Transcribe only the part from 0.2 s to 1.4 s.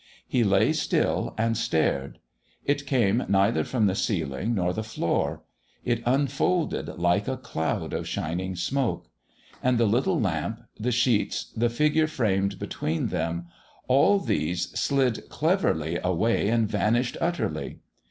He lay still